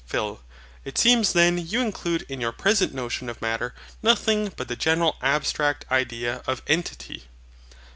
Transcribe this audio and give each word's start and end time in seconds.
PHIL. 0.07 0.41
It 0.83 0.97
seems 0.97 1.31
then 1.33 1.59
you 1.59 1.79
include 1.81 2.25
in 2.27 2.41
your 2.41 2.51
present 2.51 2.91
notion 2.91 3.29
of 3.29 3.39
Matter 3.39 3.75
nothing 4.01 4.51
but 4.55 4.67
the 4.67 4.75
general 4.75 5.15
abstract 5.21 5.85
idea 5.91 6.41
of 6.47 6.63
ENTITY. 6.65 7.25